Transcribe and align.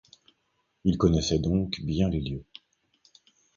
Ils 0.83 0.97
connaissaient, 0.97 1.37
donc, 1.37 1.79
bien 1.83 2.09
les 2.09 2.21
lieux. 2.21 2.43